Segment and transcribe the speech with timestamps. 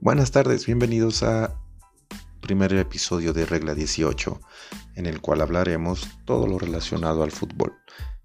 [0.00, 1.56] Buenas tardes, bienvenidos a
[2.40, 4.40] primer episodio de Regla 18,
[4.94, 7.74] en el cual hablaremos todo lo relacionado al fútbol.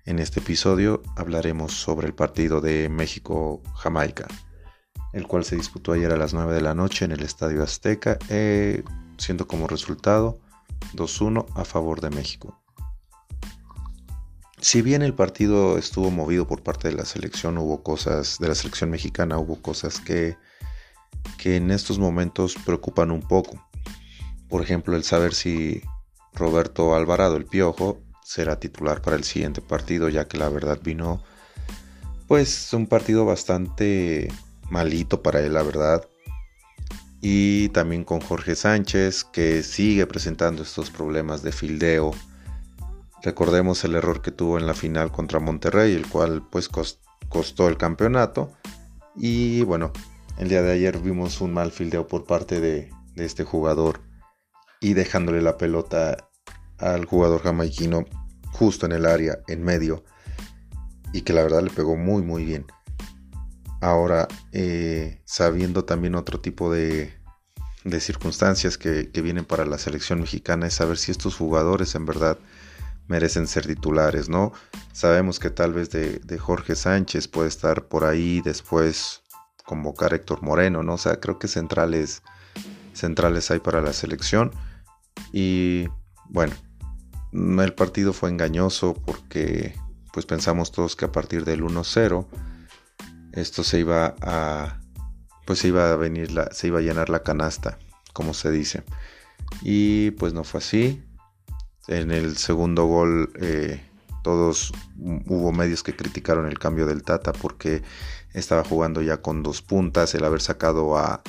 [0.06, 4.28] En este episodio hablaremos sobre el partido de México-Jamaica,
[5.13, 8.19] el cual se disputó ayer a las 9 de la noche en el Estadio Azteca,
[8.29, 8.83] eh,
[9.17, 10.40] siendo como resultado
[10.94, 12.62] 2-1 a favor de México.
[14.62, 18.53] Si bien el partido estuvo movido por parte de la selección, hubo cosas de la
[18.53, 20.38] selección mexicana, hubo cosas que
[21.38, 23.66] que en estos momentos preocupan un poco.
[24.50, 25.82] Por ejemplo, el saber si
[26.34, 31.22] Roberto Alvarado, el Piojo, será titular para el siguiente partido, ya que la verdad vino
[32.27, 34.32] pues un partido bastante
[34.70, 36.08] malito para él, la verdad.
[37.22, 42.12] Y también con Jorge Sánchez, que sigue presentando estos problemas de fildeo.
[43.21, 46.70] Recordemos el error que tuvo en la final contra Monterrey, el cual pues
[47.30, 48.52] costó el campeonato.
[49.15, 49.93] Y bueno,
[50.37, 54.01] el día de ayer vimos un mal fildeo por parte de, este jugador
[54.81, 56.29] y dejándole la pelota
[56.79, 58.05] al jugador jamaiquino
[58.51, 60.03] justo en el área, en medio,
[61.13, 62.65] y que la verdad le pegó muy muy bien.
[63.81, 67.14] Ahora, eh, sabiendo también otro tipo de,
[68.00, 72.40] circunstancias que, vienen para la selección mexicana, es saber si estos jugadores en verdad
[73.08, 74.53] merecen ser titulares, ¿no?
[74.94, 79.23] Sabemos que tal vez de, de Jorge Sánchez puede estar por ahí después
[79.66, 80.95] convocar Héctor Moreno, ¿no?
[80.95, 82.22] O sea, creo que centrales,
[82.94, 84.52] centrales hay para la selección.
[85.31, 85.88] Y
[86.30, 86.53] bueno,
[87.31, 89.75] el partido fue engañoso porque
[90.11, 92.28] pues pensamos todos que a partir del 1-0
[93.34, 94.80] esto se iba a
[95.45, 97.78] pues se iba a venir la, se iba a llenar la canasta,
[98.14, 98.84] como se dice.
[99.61, 101.03] Y pues no fue así.
[101.88, 103.84] En el segundo gol eh,
[104.23, 107.84] todos hubo medios que criticaron el cambio del Tata porque
[108.34, 111.22] estaba jugando ya con dos puntas, el haber sacado a,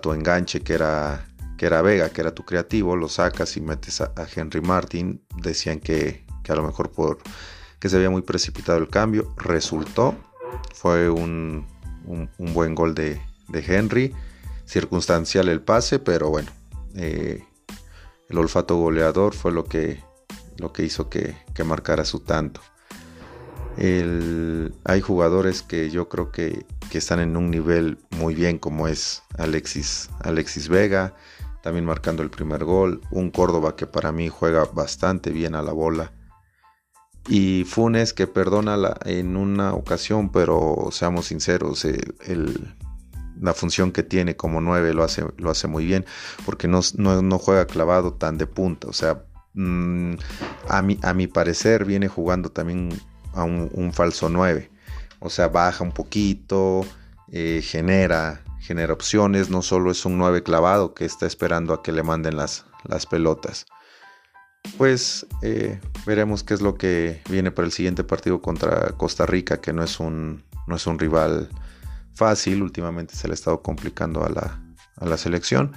[0.00, 1.26] tu enganche que era,
[1.58, 5.22] que era Vega, que era tu creativo, lo sacas y metes a, Henry Martin.
[5.36, 7.18] Decían que, a lo mejor por
[7.78, 10.14] que se había muy precipitado el cambio, resultó,
[10.74, 11.66] fue un,
[12.38, 13.20] buen gol de,
[13.52, 14.14] Henry,
[14.66, 16.50] circunstancial el pase, pero bueno,
[16.94, 17.42] eh,
[18.28, 20.00] el olfato goleador fue lo que
[20.60, 22.60] lo que hizo que, marcara su tanto.
[23.80, 30.10] Hay jugadores que yo creo que, están en un nivel muy bien como es Alexis,
[30.20, 31.14] Alexis Vega,
[31.62, 35.72] también marcando el primer gol, un Córdoba que para mí juega bastante bien a la
[35.72, 36.12] bola.
[37.28, 41.86] Y Funes que perdona en una ocasión, pero seamos sinceros,
[43.40, 46.04] la función que tiene como 9 lo hace, lo hace muy bien,
[46.44, 50.14] porque no, no, juega clavado tan de punta, o sea, Mm,
[50.68, 52.90] a, a mi parecer viene jugando también
[53.34, 54.70] a un, falso 9.
[55.20, 56.84] O sea, baja un poquito,
[57.30, 61.92] eh, genera, genera opciones, no solo es un 9 clavado que está esperando a que
[61.92, 63.66] le manden las, las pelotas.
[64.76, 69.60] Pues eh, veremos qué es lo que viene para el siguiente partido contra Costa Rica,
[69.60, 71.48] que no es un, no es un rival
[72.14, 74.60] fácil, últimamente se le ha estado complicando a la,
[74.96, 75.72] a la selección.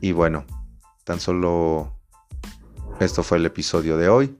[0.00, 0.44] Y bueno,
[1.04, 1.94] tan solo
[3.00, 4.36] esto fue el episodio de hoy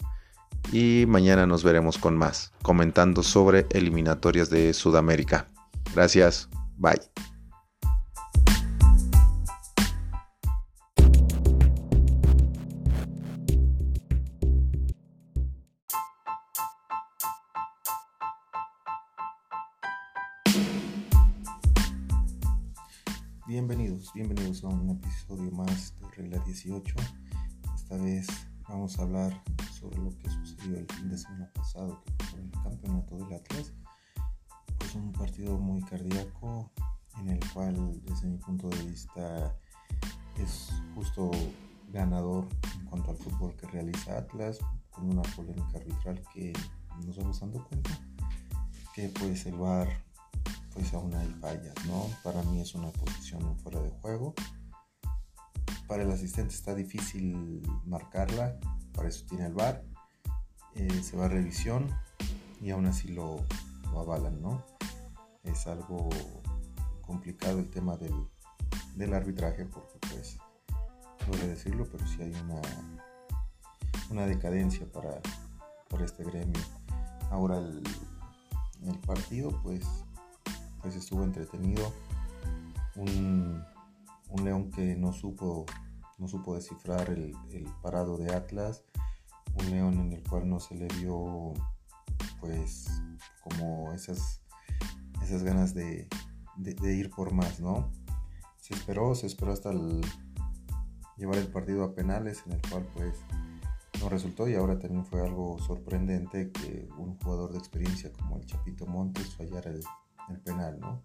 [0.73, 5.47] y mañana nos veremos con más, comentando sobre eliminatorias de Sudamérica.
[5.95, 7.01] Gracias, bye.
[23.47, 26.95] Bienvenidos, bienvenidos a un episodio más de Regla 18
[27.77, 28.27] esta vez
[28.69, 29.43] vamos a hablar
[29.79, 33.73] sobre lo que sucedió el fin de semana pasado, que fue el campeonato del Atlas.
[34.79, 36.71] Pues un partido muy cardíaco
[37.21, 39.55] en el cual desde mi punto de vista
[40.37, 41.31] es justo
[41.93, 42.47] ganador
[42.79, 44.59] en cuanto al fútbol que realiza Atlas,
[44.91, 46.53] con una polémica arbitral que
[47.05, 47.91] nos vamos dando cuenta
[48.95, 49.89] que pues el VAR
[50.73, 52.09] pues aún hay fallas, ¿no?
[52.23, 54.35] Para mí es una posición fuera de juego
[55.87, 58.59] para el asistente está difícil marcarla,
[58.93, 59.85] para eso tiene el bar,
[60.75, 61.89] eh, se va a revisión
[62.61, 63.45] y aún así lo,
[63.97, 64.65] avalan, ¿no?
[65.45, 66.09] Es algo
[67.03, 70.39] complicado el tema del, arbitraje porque pues,
[71.29, 72.61] duele decirlo, pero sí hay una,
[74.11, 75.21] una decadencia para,
[75.89, 76.61] para este gremio.
[77.31, 77.83] Ahora el,
[79.07, 79.85] partido pues,
[80.83, 81.93] pues estuvo entretenido.
[84.35, 85.65] Un León que no supo,
[86.19, 87.35] no supo descifrar el,
[87.83, 88.85] parado de Atlas,
[89.55, 91.55] un León en el cual no se le vio
[92.41, 92.89] pues
[93.43, 94.43] como esas,
[95.23, 96.09] esas ganas de,
[96.83, 97.93] ir por más, ¿no?
[98.57, 99.73] se esperó, se esperó hasta
[101.17, 103.17] llevar el partido a penales, en el cual pues
[104.01, 108.47] no resultó y ahora también fue algo sorprendente que un jugador de experiencia como el
[108.47, 109.83] Chapito Montes fallara el,
[110.31, 111.05] el penal, ¿no?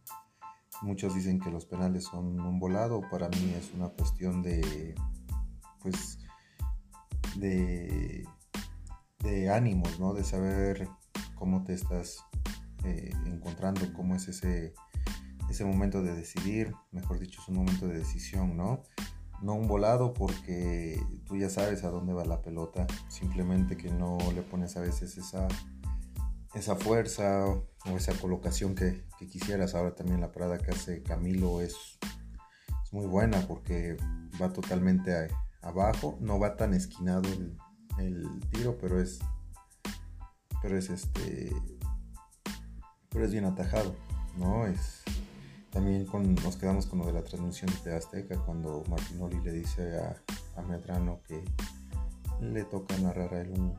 [0.82, 4.96] Muchos dicen que los penales son un volado, para mí es una cuestión de,
[5.82, 6.20] pues,
[7.36, 8.26] de,
[9.20, 10.14] de ánimos, ¿no?
[10.14, 10.88] De saber
[11.36, 12.26] cómo te estás
[12.84, 14.74] eh, encontrando, cómo es ese,
[15.50, 18.84] ese momento de decidir, mejor dicho, es un momento de decisión, ¿no?
[19.42, 24.18] No un volado porque tú ya sabes a dónde va la pelota, simplemente que no
[24.34, 25.48] le pones a veces esa,
[26.54, 29.76] esa fuerza o esa colocación que, quisieras.
[29.76, 32.00] Ahora también la parada que hace Camilo es,
[32.92, 33.98] muy buena porque
[34.42, 35.28] va totalmente
[35.62, 37.30] abajo, no va tan esquinado
[38.00, 39.20] el, tiro, pero es,
[40.62, 41.52] pero es este
[43.10, 43.94] pero es bien atajado,
[44.38, 44.66] ¿no?
[44.66, 45.04] Es,
[45.70, 46.08] también
[46.44, 50.16] nos quedamos con lo de la transmisión de Azteca, cuando Martinoli le dice a,
[50.56, 51.44] a Medrano que
[52.42, 53.78] le toca narrar a él un,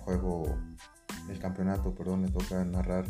[0.00, 0.58] juego,
[1.28, 3.04] el campeonato, perdón, le toca narrar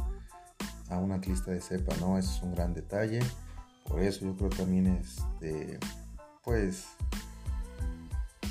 [0.88, 2.18] a un atlista de cepa, ¿no?
[2.18, 3.20] Eso es un gran detalle.
[3.84, 5.78] Por eso yo creo también este,
[6.42, 6.86] pues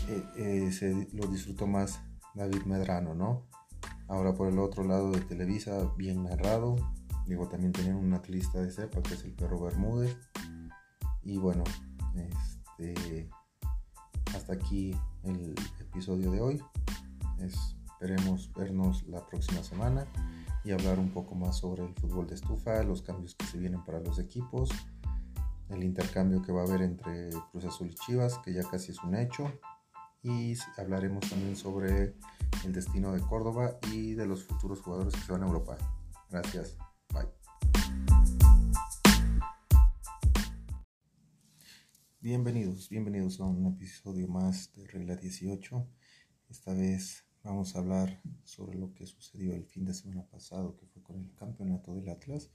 [0.10, 2.00] eh, eh, se, lo disfrutó más
[2.34, 3.44] David Medrano, ¿no?
[4.08, 6.75] Ahora por el otro lado de Televisa, bien narrado,
[7.28, 10.18] Digo, también tenían un atlista de cepa que es el perro Bermúdez.
[11.24, 11.66] Y bueno,
[12.16, 13.30] este,
[14.34, 16.64] hasta aquí el episodio de hoy.
[18.00, 20.06] Esperemos vernos la próxima semana
[20.64, 23.84] y hablar un poco más sobre el fútbol de estufa, los cambios que se vienen
[23.84, 24.70] para los equipos,
[25.70, 29.02] el intercambio que va a haber entre Cruz Azul y Chivas, que ya casi es
[29.04, 29.52] un hecho.
[30.22, 32.14] Y hablaremos también sobre
[32.64, 35.76] el destino de Córdoba y de los futuros jugadores que se van a Europa.
[36.30, 36.78] Gracias.
[42.20, 45.88] Bienvenidos, bienvenidos a un episodio más de Regla 18.
[46.50, 50.86] Esta vez vamos a hablar sobre lo que sucedió el fin de semana pasado, que
[50.86, 52.50] fue con el campeonato del Atlas.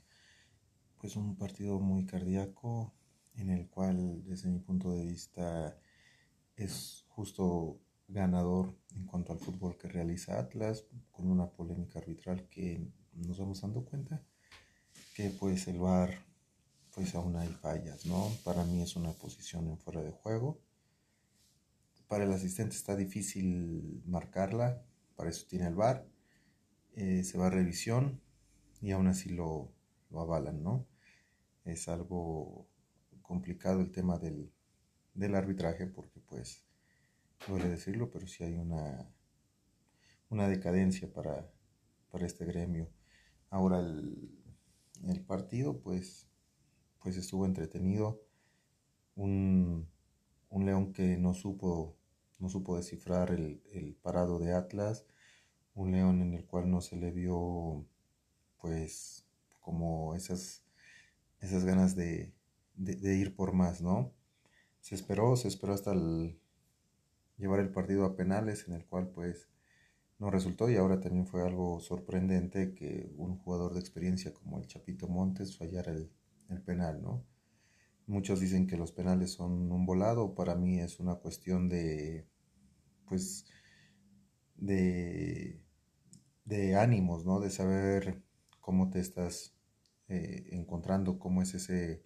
[0.99, 2.93] Pues un partido muy cardíaco
[3.35, 5.79] en el cual desde mi punto de vista
[6.57, 12.87] es justo ganador en cuanto al fútbol que realiza Atlas, con una polémica arbitral que
[13.15, 14.23] nos vamos dando cuenta
[15.15, 16.11] que pues el VAR
[16.95, 18.31] pues aún hay fallas, ¿no?
[18.45, 20.61] Para mí es una posición en fuera de juego.
[22.13, 24.85] Para el asistente está difícil marcarla,
[25.17, 26.07] para eso tiene el VAR.
[26.95, 28.21] Eh, se va a revisión
[28.83, 29.73] y aún así lo,
[30.13, 30.87] avalan, ¿no?
[31.65, 32.69] Es algo
[33.23, 34.53] complicado el tema del,
[35.35, 36.67] arbitraje porque pues,
[37.49, 39.09] duele decirlo, pero sí hay una,
[40.29, 41.51] decadencia para,
[42.21, 42.91] este gremio.
[43.49, 44.39] Ahora el,
[45.07, 46.29] el partido pues
[47.03, 48.21] pues estuvo entretenido.
[49.15, 49.89] Un,
[50.51, 51.97] león que no supo,
[52.43, 55.07] no supo descifrar el, parado de Atlas,
[55.75, 57.87] un león en el cual no se le vio
[58.61, 59.29] pues
[59.61, 60.65] como esas,
[61.41, 62.35] esas ganas de,
[62.77, 64.13] ir por más, ¿no?
[64.81, 65.95] Se esperó, se esperó hasta
[67.39, 69.49] llevar el partido a penales, en el cual pues
[70.19, 74.67] no resultó y ahora también fue algo sorprendente que un jugador de experiencia como el
[74.67, 76.11] Chapito Montes fallara el,
[76.49, 77.25] el penal, ¿no?
[78.07, 82.27] Muchos dicen que los penales son un volado, para mí es una cuestión de,
[83.07, 83.47] pues,
[84.57, 85.61] de,
[86.77, 87.41] ánimos, ¿no?
[87.41, 88.23] De saber
[88.61, 89.55] cómo te estás
[90.09, 92.05] eh, encontrando, cómo es ese,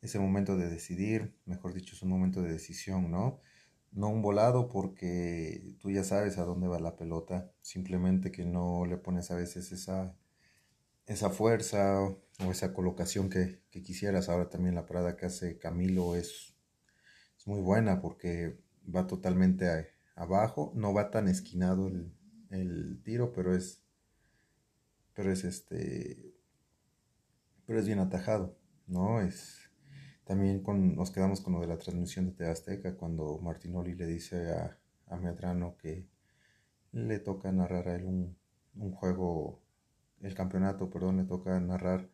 [0.00, 3.40] ese momento de decidir, mejor dicho, es un momento de decisión, ¿no?
[3.92, 8.86] No un volado porque tú ya sabes a dónde va la pelota, simplemente que no
[8.86, 10.16] le pones a veces esa,
[11.06, 14.28] esa fuerza o esa colocación que, quisieras.
[14.28, 16.54] Ahora también la parada que hace Camilo es,
[17.36, 18.60] es muy buena porque
[18.94, 19.68] va totalmente
[20.20, 22.12] abajo, no va tan esquinado el,
[22.50, 23.82] el, tiro, pero es,
[25.14, 26.34] pero es este,
[27.66, 29.20] pero es bien atajado, ¿no?
[29.22, 29.70] Es,
[30.24, 30.62] también
[30.94, 34.78] nos quedamos con lo de la transmisión de TV Azteca cuando Martinoli le dice a,
[35.06, 36.06] a Medrano que
[36.92, 38.36] le toca narrar a él un,
[38.74, 39.62] un juego,
[40.20, 42.10] el campeonato, perdón, le toca narrar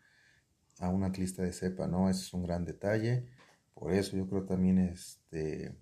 [0.79, 2.09] a un atlista de cepa, ¿no?
[2.09, 3.27] Eso es un gran detalle.
[3.75, 5.77] Por eso yo creo también, este,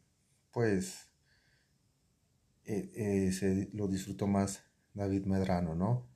[0.53, 1.14] pues,
[2.67, 6.07] eh, eh, se lo disfrutó más David Medrano, ¿no?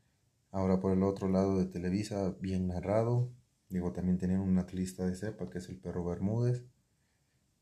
[0.50, 3.30] Ahora por el otro lado de Televisa, bien narrado.
[3.68, 6.64] Digo, también tenían un atlista de cepa que es el perro Bermúdez.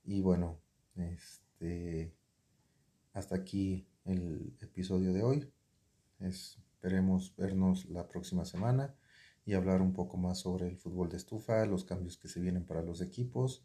[0.05, 0.61] Y bueno,
[0.95, 2.15] este,
[3.13, 5.53] hasta aquí el episodio de hoy.
[6.21, 8.95] Esperemos vernos la próxima semana
[9.45, 12.65] y hablar un poco más sobre el fútbol de estufa, los cambios que se vienen
[12.65, 13.65] para los equipos,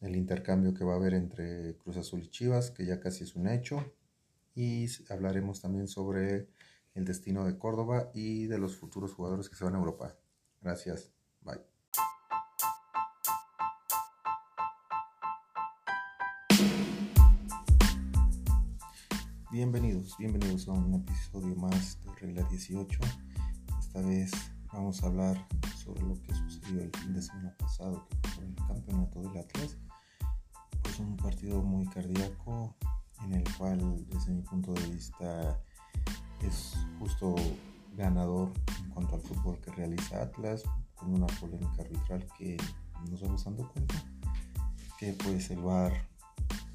[0.00, 3.34] el intercambio que va a haber entre Cruz Azul y Chivas, que ya casi es
[3.34, 3.84] un hecho.
[4.56, 6.48] Y hablaremos también sobre
[6.94, 10.16] el destino de Córdoba y de los futuros jugadores que se van a Europa.
[10.62, 11.12] Gracias.
[11.42, 11.60] Bye.
[19.52, 22.98] Bienvenidos, bienvenidos a un episodio más de Regla 18.
[23.78, 24.30] Esta vez
[24.72, 25.46] vamos a hablar
[25.76, 29.76] sobre lo que sucedió el fin de semana pasado, que fue el campeonato del Atlas.
[30.82, 32.74] Pues un partido muy cardíaco
[33.26, 35.60] en el cual, desde mi punto de vista,
[36.42, 37.34] es justo
[37.94, 40.62] ganador en cuanto al fútbol que realiza Atlas,
[40.94, 42.56] con una polémica arbitral que
[43.10, 43.94] nos vamos dando cuenta
[44.98, 45.92] que pues el VAR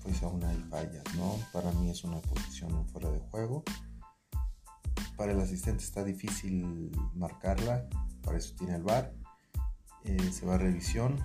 [0.03, 1.37] pues aún hay fallas, ¿no?
[1.51, 3.63] Para mí es una posición fuera de juego.
[5.15, 7.87] Para el asistente está difícil marcarla,
[8.23, 9.13] para eso tiene el VAR.
[10.03, 11.19] Eh, se va a revisión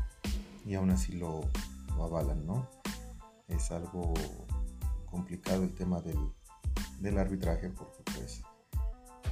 [0.66, 1.48] y aún así lo,
[1.98, 2.68] avalan, ¿no?
[3.48, 4.12] Es algo
[5.16, 6.18] complicado el tema del,
[7.00, 8.42] del arbitraje porque pues,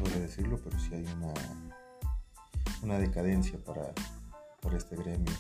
[0.01, 1.35] no decirlo, pero sí hay una,
[2.83, 3.93] una decadencia para,
[4.63, 5.33] para este gremio.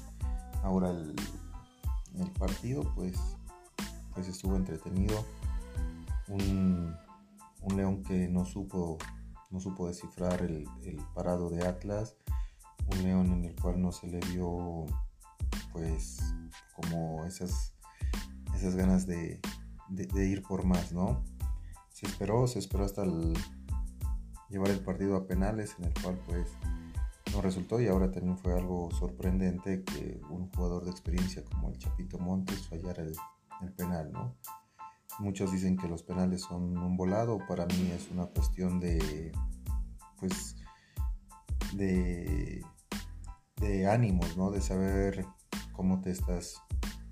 [0.62, 1.14] Ahora el,
[2.18, 3.18] el partido pues
[4.14, 5.24] pues estuvo entretenido.
[6.28, 6.96] Un,
[7.74, 8.98] León que no supo,
[9.50, 10.68] no supo descifrar el,
[11.14, 12.16] parado de Atlas.
[12.86, 14.84] Un León en el cual no se le vio
[15.72, 16.20] pues
[16.76, 17.74] como esas,
[18.54, 19.40] esas ganas de,
[19.90, 21.24] ir por más, ¿no?
[21.90, 23.04] Se esperó, se esperó hasta
[24.48, 26.48] llevar el partido a penales en el cual pues
[27.32, 31.78] no resultó y ahora también fue algo sorprendente que un jugador de experiencia como el
[31.78, 33.14] Chapito Montes fallara el,
[33.62, 34.36] el penal, ¿no?
[35.18, 39.32] Muchos dicen que los penales son un volado, para mí es una cuestión de,
[40.18, 40.56] pues,
[41.74, 42.64] de,
[43.56, 44.50] de ánimos, ¿no?
[44.50, 45.24] De saber
[45.72, 46.60] cómo te estás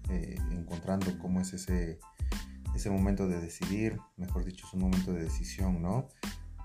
[0.09, 2.01] eh, encontrando, cómo es ese,
[2.75, 6.09] ese momento de decidir, mejor dicho, es un momento de decisión, ¿no?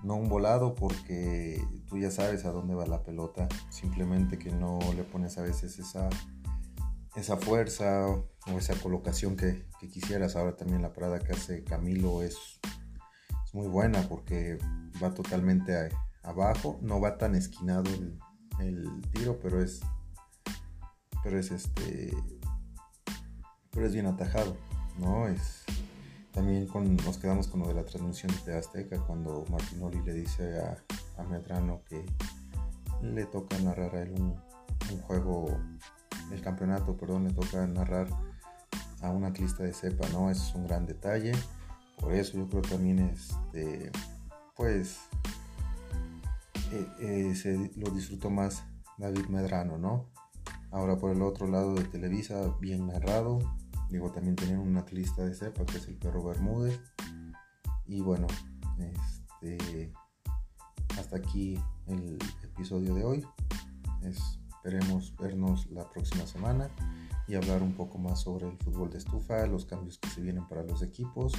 [0.02, 4.78] No un volado porque tú ya sabes a dónde va la pelota, simplemente que no
[4.96, 6.08] le pones a veces esa
[7.18, 10.36] esa fuerza o esa colocación que, quisieras.
[10.36, 12.36] Ahora también la parada que hace Camilo es,
[13.54, 14.58] muy buena porque
[15.02, 15.88] va totalmente
[16.22, 17.90] abajo, no va tan esquinado
[18.60, 19.80] el, tiro, pero es,
[21.22, 22.12] pero es este,
[23.70, 24.54] pero es bien atajado,
[24.98, 25.28] ¿no?
[25.28, 25.64] Es,
[26.38, 26.68] también
[27.04, 31.82] nos quedamos con lo de la transmisión de Azteca cuando Martinoli le dice a, Medrano
[31.88, 32.06] que
[33.02, 34.40] le toca narrar a él un,
[34.92, 35.48] un juego
[36.30, 38.06] el campeonato, perdón, le toca narrar
[39.02, 40.30] a un atlista de cepa, ¿no?
[40.30, 41.32] Eso es un gran detalle.
[41.98, 43.90] Por eso yo creo también, este,
[44.54, 45.00] pues,
[46.70, 48.62] eh, eh, se, lo disfrutó más
[48.96, 50.06] David Medrano, ¿no?
[50.70, 53.40] Ahora por el otro lado de Televisa, bien narrado.
[53.90, 56.80] Digo, también tenían un atlista de cepa que es el perro Bermúdez.
[57.86, 58.26] Y bueno,
[58.78, 59.92] este,
[60.98, 63.26] hasta aquí el episodio de hoy.
[64.02, 66.68] Es Esperemos vernos la próxima semana
[67.28, 70.48] y hablar un poco más sobre el fútbol de estufa, los cambios que se vienen
[70.48, 71.32] para los equipos,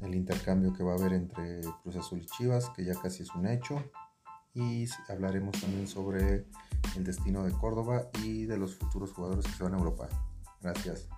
[0.00, 3.34] el intercambio que va a haber entre Cruz Azul y Chivas, que ya casi es
[3.34, 3.82] un hecho,
[4.54, 6.46] y hablaremos también sobre
[6.96, 10.08] el destino de Córdoba y de los futuros jugadores que se van a Europa.
[10.60, 11.08] Gracias.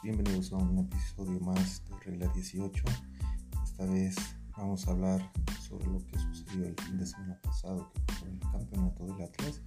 [0.00, 2.84] Bienvenidos, bienvenidos a un episodio más de Regla 18.
[3.62, 4.16] Esta vez
[4.56, 8.38] vamos a hablar sobre lo que sucedió el fin de semana pasado, que fue el
[8.38, 9.60] campeonato del Atlas.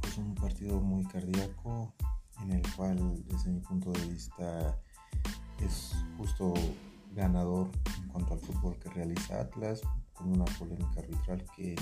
[0.00, 1.92] Pues un partido muy cardíaco
[2.42, 4.78] en el cual, desde mi punto de vista,
[5.58, 6.54] es justo
[7.12, 9.80] ganador en cuanto al fútbol que realiza Atlas,
[10.12, 11.74] con una polémica arbitral que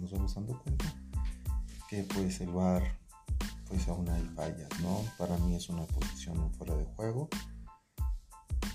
[0.00, 0.86] nos vamos dando cuenta
[1.88, 2.82] que pues el VAR
[3.68, 5.04] pues aún hay fallas, ¿no?
[5.18, 7.28] Para mí es una posición fuera de juego.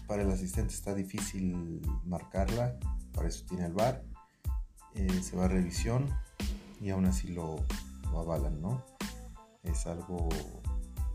[0.08, 2.78] Para el asistente está difícil marcarla,
[3.14, 4.04] para eso tiene el VAR.
[4.96, 6.08] Eh, se va a revisión
[6.80, 7.66] y aún así lo,
[8.16, 8.84] avalan, ¿no?
[9.64, 10.30] Es algo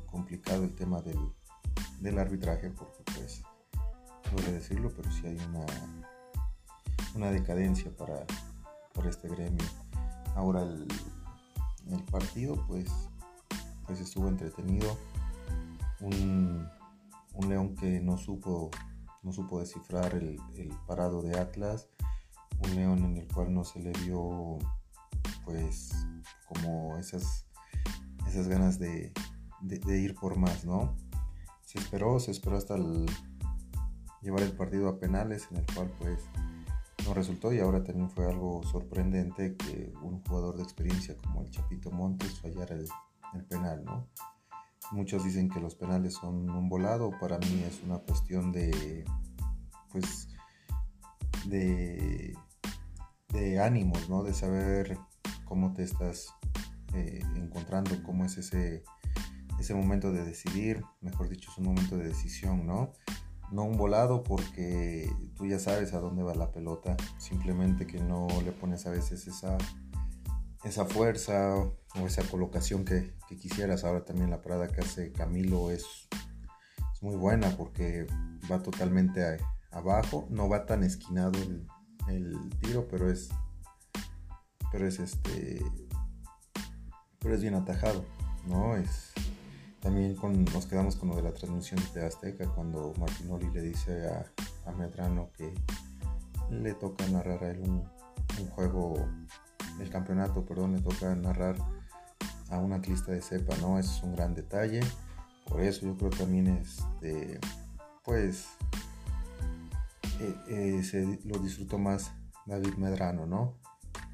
[0.07, 3.43] complicado el tema del, arbitraje porque pues,
[4.33, 5.65] no decirlo, pero sí hay una,
[7.15, 8.27] una decadencia para,
[8.93, 9.65] para este gremio.
[10.35, 12.91] Ahora el partido pues
[13.88, 14.97] pues estuvo entretenido.
[16.00, 16.68] Un,
[17.49, 18.71] León que no supo,
[19.23, 20.38] no supo descifrar el,
[20.87, 21.88] parado de Atlas.
[22.62, 24.59] Un León en el cual no se le vio
[25.45, 25.92] pues
[26.47, 27.47] como esas,
[28.28, 29.12] esas ganas de,
[29.87, 30.95] ir por más, ¿no?
[31.64, 32.76] Se esperó, se esperó hasta
[34.21, 36.21] llevar el partido a penales, en el cual pues
[37.07, 41.50] no resultó y ahora también fue algo sorprendente que un jugador de experiencia como el
[41.50, 42.88] Chapito Montes fallara el,
[43.35, 44.09] el penal, ¿no?
[44.93, 49.05] Muchos dicen que los penales son un volado, para mí es una cuestión de,
[49.91, 50.29] pues,
[51.47, 52.35] de,
[53.29, 54.23] de ánimos, ¿no?
[54.23, 54.99] De saber
[55.45, 56.35] cómo te estás
[56.95, 58.83] eh, encontrando, cómo es ese,
[59.59, 62.93] ese momento de decidir, mejor dicho, es un momento de decisión, ¿no?
[63.51, 68.27] No un volado porque tú ya sabes a dónde va la pelota, simplemente que no
[68.45, 69.57] le pones a veces esa
[70.65, 73.85] esa fuerza o esa colocación que, quisieras.
[73.85, 76.09] Ahora también la parada que hace Camilo es,
[77.00, 78.09] muy buena porque
[78.50, 79.38] va totalmente
[79.71, 81.38] abajo, no va tan esquinado
[82.09, 83.29] el, tiro, pero es,
[84.73, 85.62] pero es este,
[87.21, 88.05] pero es bien atajado,
[88.49, 88.77] ¿no?
[88.77, 89.12] Es,
[89.81, 94.09] también con, nos quedamos con lo de la transmisión de Azteca cuando Martinoli le dice
[94.09, 94.27] a,
[94.69, 95.55] a Medrano que
[96.50, 99.07] le toca narrar a él un juego
[99.81, 101.57] el campeonato, perdón, le toca narrar
[102.51, 103.79] a un atlista de cepa, ¿no?
[103.79, 104.81] es un gran detalle.
[105.47, 107.39] Por eso yo creo también este,
[108.05, 108.47] pues
[110.21, 112.13] eh, eh, se, lo disfruto más
[112.47, 113.55] David Medrano, ¿no?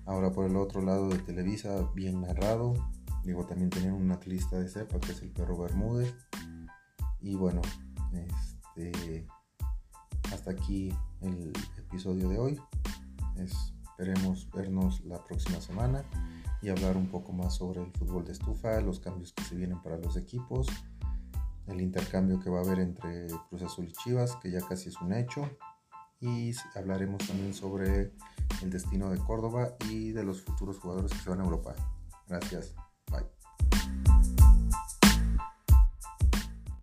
[0.07, 2.75] Ahora por el otro lado de Televisa, bien narrado.
[3.25, 6.15] Digo, también tienen un atlista de cepa que es el perro Bermúdez.
[7.21, 7.63] Y bueno,
[8.13, 9.27] este,
[10.33, 12.61] hasta aquí el episodio de hoy.
[13.37, 16.03] Es Esperemos vernos la próxima semana
[16.61, 19.81] y hablar un poco más sobre el fútbol de estufa, los cambios que se vienen
[19.81, 20.67] para los equipos,
[21.69, 25.01] el intercambio que va a haber entre Cruz Azul y Chivas, que ya casi es
[25.01, 25.49] un hecho,
[26.21, 28.11] y hablaremos también sobre
[28.63, 31.77] el destino de Córdoba y de los futuros jugadores que se van a Europa.
[32.27, 32.75] Gracias.